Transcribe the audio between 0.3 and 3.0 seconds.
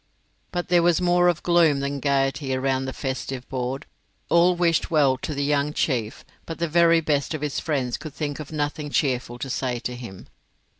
But there was more of gloom than of gaiety around the